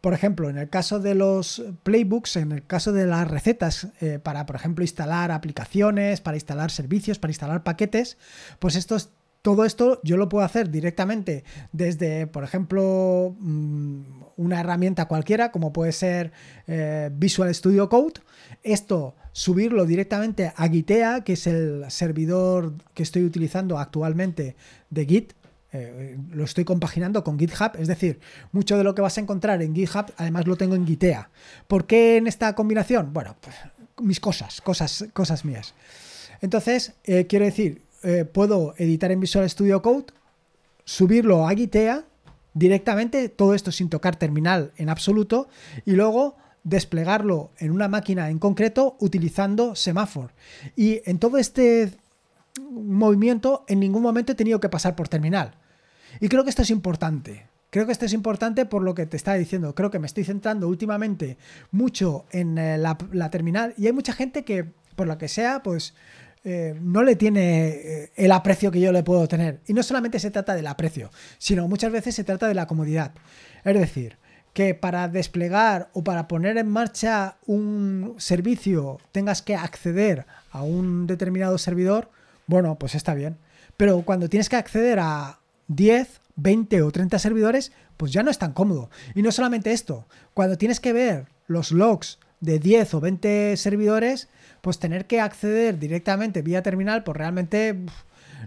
por 0.00 0.14
ejemplo, 0.14 0.48
en 0.48 0.56
el 0.56 0.68
caso 0.68 1.00
de 1.00 1.16
los 1.16 1.64
playbooks, 1.82 2.36
en 2.36 2.52
el 2.52 2.64
caso 2.64 2.92
de 2.92 3.08
las 3.08 3.28
recetas 3.28 3.88
eh, 4.00 4.20
para, 4.22 4.46
por 4.46 4.54
ejemplo, 4.54 4.84
instalar 4.84 5.32
aplicaciones, 5.32 6.20
para 6.20 6.36
instalar 6.36 6.70
servicios, 6.70 7.18
para 7.18 7.32
instalar 7.32 7.64
paquetes, 7.64 8.18
pues 8.60 8.76
estos 8.76 9.10
todo 9.44 9.66
esto 9.66 10.00
yo 10.02 10.16
lo 10.16 10.30
puedo 10.30 10.42
hacer 10.42 10.70
directamente 10.70 11.44
desde, 11.70 12.26
por 12.26 12.44
ejemplo, 12.44 13.36
mm, 13.38 14.00
una 14.38 14.58
herramienta 14.58 15.04
cualquiera, 15.04 15.52
como 15.52 15.70
puede 15.70 15.92
ser 15.92 16.32
eh, 16.66 17.10
Visual 17.12 17.54
Studio 17.54 17.90
Code. 17.90 18.22
Esto, 18.62 19.14
subirlo 19.32 19.84
directamente 19.84 20.50
a 20.56 20.66
Gitea, 20.66 21.24
que 21.24 21.34
es 21.34 21.46
el 21.46 21.84
servidor 21.90 22.72
que 22.94 23.02
estoy 23.02 23.22
utilizando 23.22 23.78
actualmente 23.78 24.56
de 24.88 25.04
Git. 25.04 25.34
Eh, 25.72 26.16
lo 26.30 26.44
estoy 26.44 26.64
compaginando 26.64 27.22
con 27.22 27.38
GitHub, 27.38 27.72
es 27.78 27.88
decir, 27.88 28.20
mucho 28.50 28.78
de 28.78 28.84
lo 28.84 28.94
que 28.94 29.02
vas 29.02 29.18
a 29.18 29.20
encontrar 29.20 29.60
en 29.60 29.74
GitHub, 29.74 30.06
además 30.16 30.46
lo 30.46 30.56
tengo 30.56 30.74
en 30.74 30.86
Gitea. 30.86 31.28
¿Por 31.68 31.86
qué 31.86 32.16
en 32.16 32.28
esta 32.28 32.54
combinación? 32.54 33.12
Bueno, 33.12 33.36
pues 33.42 33.56
mis 34.00 34.20
cosas, 34.20 34.62
cosas, 34.62 35.04
cosas 35.12 35.44
mías. 35.44 35.74
Entonces, 36.40 36.94
eh, 37.04 37.26
quiero 37.26 37.44
decir, 37.44 37.82
eh, 38.04 38.24
puedo 38.24 38.74
editar 38.76 39.10
en 39.10 39.20
Visual 39.20 39.48
Studio 39.48 39.82
Code, 39.82 40.06
subirlo 40.84 41.48
a 41.48 41.54
Gitea 41.54 42.04
directamente, 42.52 43.28
todo 43.28 43.54
esto 43.54 43.72
sin 43.72 43.88
tocar 43.88 44.16
terminal 44.16 44.72
en 44.76 44.88
absoluto, 44.88 45.48
y 45.84 45.92
luego 45.92 46.36
desplegarlo 46.62 47.52
en 47.58 47.70
una 47.70 47.88
máquina 47.88 48.30
en 48.30 48.38
concreto 48.38 48.96
utilizando 49.00 49.74
semáforo. 49.74 50.30
Y 50.76 51.02
en 51.04 51.18
todo 51.18 51.38
este 51.38 51.92
movimiento 52.70 53.64
en 53.68 53.80
ningún 53.80 54.02
momento 54.02 54.32
he 54.32 54.36
tenido 54.36 54.60
que 54.60 54.68
pasar 54.68 54.96
por 54.96 55.08
terminal. 55.08 55.56
Y 56.20 56.28
creo 56.28 56.44
que 56.44 56.50
esto 56.50 56.62
es 56.62 56.70
importante. 56.70 57.48
Creo 57.70 57.86
que 57.86 57.92
esto 57.92 58.06
es 58.06 58.12
importante 58.12 58.66
por 58.66 58.82
lo 58.82 58.94
que 58.94 59.04
te 59.04 59.16
estaba 59.16 59.36
diciendo. 59.36 59.74
Creo 59.74 59.90
que 59.90 59.98
me 59.98 60.06
estoy 60.06 60.24
centrando 60.24 60.68
últimamente 60.68 61.38
mucho 61.72 62.24
en 62.30 62.56
eh, 62.56 62.78
la, 62.78 62.96
la 63.12 63.30
terminal 63.30 63.74
y 63.76 63.86
hay 63.86 63.92
mucha 63.92 64.12
gente 64.12 64.44
que, 64.44 64.64
por 64.94 65.08
lo 65.08 65.18
que 65.18 65.28
sea, 65.28 65.62
pues 65.62 65.94
eh, 66.44 66.78
no 66.78 67.02
le 67.02 67.16
tiene 67.16 67.68
eh, 67.68 68.12
el 68.16 68.30
aprecio 68.30 68.70
que 68.70 68.80
yo 68.80 68.92
le 68.92 69.02
puedo 69.02 69.26
tener. 69.26 69.60
Y 69.66 69.72
no 69.72 69.82
solamente 69.82 70.18
se 70.18 70.30
trata 70.30 70.54
del 70.54 70.66
aprecio, 70.66 71.10
sino 71.38 71.66
muchas 71.68 71.90
veces 71.90 72.14
se 72.14 72.24
trata 72.24 72.46
de 72.46 72.54
la 72.54 72.66
comodidad. 72.66 73.12
Es 73.64 73.74
decir, 73.74 74.18
que 74.52 74.74
para 74.74 75.08
desplegar 75.08 75.90
o 75.94 76.04
para 76.04 76.28
poner 76.28 76.58
en 76.58 76.68
marcha 76.68 77.38
un 77.46 78.14
servicio 78.18 78.98
tengas 79.10 79.42
que 79.42 79.56
acceder 79.56 80.26
a 80.50 80.62
un 80.62 81.06
determinado 81.06 81.56
servidor, 81.56 82.10
bueno, 82.46 82.78
pues 82.78 82.94
está 82.94 83.14
bien. 83.14 83.38
Pero 83.76 84.02
cuando 84.02 84.28
tienes 84.28 84.48
que 84.50 84.56
acceder 84.56 85.00
a 85.00 85.40
10, 85.68 86.20
20 86.36 86.82
o 86.82 86.90
30 86.92 87.18
servidores, 87.18 87.72
pues 87.96 88.12
ya 88.12 88.22
no 88.22 88.30
es 88.30 88.38
tan 88.38 88.52
cómodo. 88.52 88.90
Y 89.14 89.22
no 89.22 89.32
solamente 89.32 89.72
esto, 89.72 90.06
cuando 90.34 90.58
tienes 90.58 90.78
que 90.78 90.92
ver 90.92 91.26
los 91.46 91.72
logs 91.72 92.18
de 92.44 92.58
10 92.58 92.94
o 92.94 93.00
20 93.00 93.56
servidores, 93.56 94.28
pues 94.60 94.78
tener 94.78 95.06
que 95.06 95.20
acceder 95.20 95.78
directamente 95.78 96.42
vía 96.42 96.62
terminal, 96.62 97.02
pues 97.04 97.16
realmente 97.16 97.76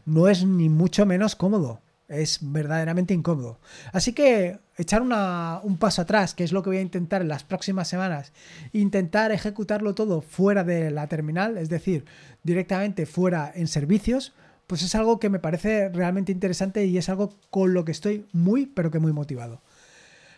no 0.06 0.27
es 0.27 0.46
ni 0.46 0.70
mucho 0.70 1.06
menos 1.06 1.36
cómodo. 1.36 1.82
Es 2.08 2.39
verdaderamente 2.42 3.13
incómodo. 3.13 3.60
Así 3.92 4.13
que 4.13 4.60
echar 4.77 5.01
un 5.01 5.77
paso 5.77 6.01
atrás, 6.01 6.34
que 6.34 6.46
es 6.46 6.54
lo 6.54 6.63
que 6.63 6.70
voy 6.70 6.77
a 6.77 6.82
intentar 6.82 7.22
en 7.22 7.27
las 7.27 7.44
próximas 7.44 7.89
semanas, 7.89 8.32
intentar 8.72 9.34
ejecutarlo 9.34 9.94
todo 9.94 10.22
fuera 10.22 10.63
de 10.63 10.89
la 10.89 11.08
terminal, 11.08 11.58
es 11.58 11.68
decir, 11.68 12.06
directamente 12.44 13.06
fuera 13.06 13.51
en 13.54 13.68
servicios, 13.68 14.34
pues 14.68 14.84
es 14.84 14.96
algo 14.96 15.20
que 15.20 15.30
me 15.30 15.39
parece 15.39 15.89
realmente 15.89 16.32
interesante 16.32 16.86
y 16.86 16.98
es 16.98 17.10
algo 17.10 17.34
con 17.50 17.74
lo 17.74 17.84
que 17.84 17.92
estoy 17.92 18.25
muy, 18.32 18.68
pero 18.68 18.89
que 18.89 19.00
muy 19.00 19.12
motivado. 19.12 19.62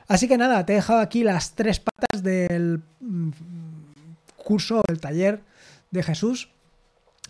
Así 0.07 0.27
que 0.27 0.39
nada, 0.39 0.65
te 0.65 0.73
he 0.73 0.77
dejado 0.77 1.01
aquí 1.01 1.23
las 1.23 1.53
tres 1.53 1.79
patas 1.79 2.08
del 2.23 2.81
mm, 2.99 3.29
curso, 4.37 4.81
del 4.87 4.99
taller 4.99 5.41
de 5.91 6.03
Jesús. 6.03 6.49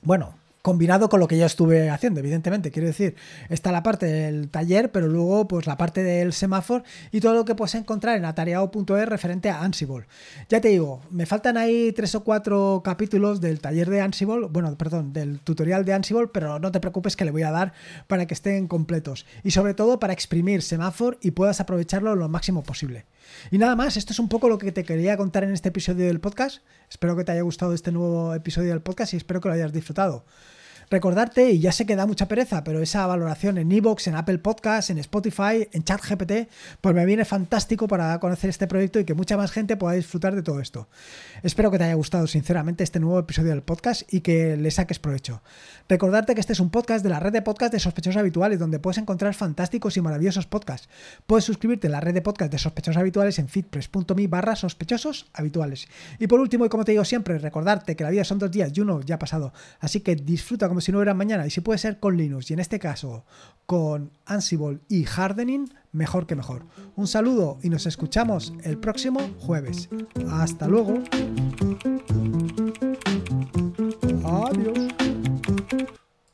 Bueno, 0.01 0.36
combinado 0.62 1.10
con 1.10 1.20
lo 1.20 1.28
que 1.28 1.38
yo 1.38 1.46
estuve 1.46 1.89
haciendo, 1.89 2.20
evidentemente. 2.20 2.72
Quiero 2.72 2.88
decir, 2.88 3.16
está 3.50 3.72
la 3.72 3.84
parte 3.84 4.06
del 4.06 4.50
taller, 4.50 4.92
pero 4.92 5.08
luego 5.08 5.48
pues 5.48 5.68
la 5.68 5.78
parte 5.78 6.04
del 6.04 6.34
semáforo 6.34 6.84
y 7.12 7.22
todo 7.22 7.34
lo 7.34 7.46
que 7.46 7.56
puedes 7.56 7.75
encontrar 7.75 8.18
en 8.18 8.25
atareado.es 8.25 9.10
referente 9.10 9.50
a 9.50 9.62
Ansible. 9.62 10.06
Ya 10.50 10.62
te 10.62 10.70
digo, 10.70 11.01
me 11.10 11.25
faltan 11.25 11.58
ahí 11.58 11.94
tres 11.94 12.16
o 12.16 12.24
cuatro 12.24 12.82
capítulos 12.84 13.42
del 13.42 13.60
taller 13.62 13.89
de 13.89 14.01
Ansible, 14.01 14.48
bueno, 14.48 14.75
perdón, 14.78 15.13
del 15.13 15.39
tutorial 15.39 15.86
de 15.86 15.94
Ansible, 15.94 16.28
pero 16.28 16.60
no 16.60 16.72
te 16.72 16.80
preocupes 16.80 17.16
que 17.16 17.25
le 17.25 17.32
voy 17.32 17.44
a 17.44 17.51
dar 17.51 17.74
para 18.08 18.25
que 18.25 18.34
estén 18.34 18.68
completos 18.68 19.25
y 19.44 19.51
sobre 19.51 19.74
todo 19.74 20.00
para 20.00 20.13
exprimir 20.13 20.62
semáforo 20.62 21.18
y 21.22 21.32
puedas 21.32 21.60
aprovecharlo 21.60 22.16
lo 22.16 22.28
máximo 22.30 22.63
posible. 22.63 23.06
Y 23.51 23.58
nada 23.58 23.75
más, 23.75 23.98
esto 23.98 24.13
es 24.13 24.20
un 24.20 24.30
poco 24.30 24.50
lo 24.50 24.58
que 24.58 24.72
te 24.72 24.84
quería 24.84 25.18
contar 25.18 25.44
en 25.44 25.54
este 25.54 25.70
episodio 25.70 26.06
del 26.06 26.20
podcast. 26.20 26.60
Espero 26.89 27.16
que 27.16 27.24
te 27.24 27.32
haya 27.32 27.42
gustado 27.42 27.74
este 27.74 27.92
nuevo 27.92 28.34
episodio 28.34 28.70
del 28.70 28.82
podcast 28.82 29.13
y 29.13 29.18
espero 29.18 29.42
que 29.42 29.50
lo 29.50 29.54
hayas 29.54 29.72
disfrutado. 29.72 30.25
Recordarte, 30.91 31.51
y 31.51 31.60
ya 31.60 31.72
sé 31.72 31.86
que 31.86 31.96
da 31.96 32.08
mucha 32.08 32.27
pereza, 32.27 32.63
pero 32.63 32.81
esa 32.81 33.05
valoración 33.05 33.60
en 33.60 33.72
Evox, 33.72 34.08
en 34.08 34.15
Apple 34.15 34.39
Podcasts, 34.39 34.89
en 34.89 34.98
Spotify, 34.98 35.67
en 35.72 35.84
ChatGPT, 35.84 36.50
pues 36.81 36.96
me 36.96 37.05
viene 37.05 37.25
fantástico 37.25 37.88
para 37.88 38.19
conocer 38.19 38.50
este 38.50 38.65
proyecto 38.65 39.00
y 39.00 39.05
que 39.05 39.13
mucha 39.13 39.38
más 39.38 39.51
gente 39.51 39.77
pueda 39.77 39.93
disfrutar 39.93 40.34
de 40.34 40.41
todo 40.41 40.60
esto. 40.60 40.89
Espero 41.43 41.69
que 41.69 41.77
te 41.77 41.84
haya 41.84 41.93
gustado 41.93 42.25
sinceramente 42.25 42.84
este 42.84 43.00
nuevo 43.00 43.19
episodio 43.19 43.51
del 43.51 43.62
podcast 43.62 44.01
y 44.12 44.22
que 44.22 44.58
le 44.58 44.72
saques 44.72 44.98
provecho. 44.98 45.43
Recordarte 45.88 46.34
que 46.34 46.41
este 46.41 46.53
es 46.53 46.60
un 46.60 46.72
podcast 46.72 47.03
de 47.03 47.10
la 47.10 47.19
red 47.19 47.34
de 47.34 47.43
podcast 47.43 47.72
de 47.72 47.79
sospechosos 47.79 48.17
habituales, 48.17 48.58
donde 48.58 48.79
puedes 48.79 48.98
encontrar 48.98 49.36
fantásticos 49.36 49.96
y 49.98 50.01
maravillosos 50.01 50.48
podcasts. 50.48 50.89
Puedes 51.27 51.46
suscribirte 51.46 51.86
a 51.86 51.91
la 51.91 52.00
red 52.00 52.15
de 52.15 52.22
podcast 52.24 52.51
de 52.51 52.58
sospechosos 52.58 52.98
habituales 53.00 53.38
en 53.38 53.48
fitpress.me 53.48 54.27
barra 54.27 54.55
sospechosos 54.55 55.29
habituales. 55.34 55.88
Y 56.17 56.25
por 56.25 56.39
último, 56.39 56.65
y 56.65 56.69
como 56.69 56.84
te 56.84 56.93
digo 56.93 57.05
siempre, 57.05 57.38
recordarte 57.38 57.96
que 57.96 58.03
la 58.03 58.10
vida 58.10 58.24
son 58.24 58.39
dos 58.39 58.50
días 58.50 58.72
y 58.74 58.81
uno 58.81 59.01
ya 59.01 59.15
ha 59.15 59.19
pasado. 59.19 59.53
Así 59.79 60.01
que 60.01 60.15
disfruta 60.15 60.67
si 60.81 60.91
no 60.91 61.00
hubiera 61.00 61.13
mañana 61.13 61.45
y 61.45 61.50
si 61.50 61.62
puede 61.62 61.79
ser 61.79 62.00
con 62.00 62.17
Linux 62.17 62.50
y 62.50 62.53
en 62.53 62.59
este 62.59 62.79
caso 62.79 63.25
con 63.65 64.12
Ansible 64.25 64.79
y 64.89 65.05
Hardening, 65.05 65.69
mejor 65.91 66.25
que 66.25 66.36
mejor. 66.36 66.65
Un 66.95 67.07
saludo 67.07 67.59
y 67.62 67.69
nos 67.69 67.86
escuchamos 67.86 68.53
el 68.63 68.77
próximo 68.77 69.19
jueves. 69.39 69.89
Hasta 70.29 70.67
luego. 70.67 71.03